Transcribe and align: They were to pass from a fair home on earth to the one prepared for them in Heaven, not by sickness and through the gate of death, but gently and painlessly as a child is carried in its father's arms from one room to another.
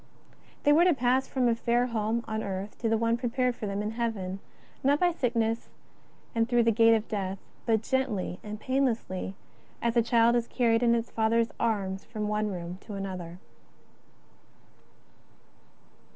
They 0.63 0.73
were 0.73 0.83
to 0.85 0.95
pass 0.95 1.27
from 1.27 1.47
a 1.47 1.53
fair 1.53 1.85
home 1.85 2.25
on 2.27 2.41
earth 2.41 2.75
to 2.79 2.89
the 2.89 2.97
one 2.97 3.17
prepared 3.17 3.55
for 3.55 3.67
them 3.67 3.83
in 3.83 3.91
Heaven, 3.91 4.39
not 4.83 4.99
by 4.99 5.11
sickness 5.11 5.69
and 6.33 6.49
through 6.49 6.63
the 6.63 6.71
gate 6.71 6.95
of 6.95 7.07
death, 7.07 7.37
but 7.67 7.83
gently 7.83 8.39
and 8.43 8.59
painlessly 8.59 9.35
as 9.79 9.95
a 9.95 10.01
child 10.01 10.35
is 10.35 10.47
carried 10.47 10.81
in 10.81 10.95
its 10.95 11.11
father's 11.11 11.49
arms 11.59 12.03
from 12.03 12.27
one 12.27 12.47
room 12.49 12.79
to 12.87 12.95
another. 12.95 13.37